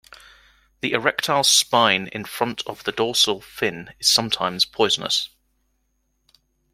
[0.79, 5.29] The erectile spine in front of the dorsal fin is sometimes poisonous.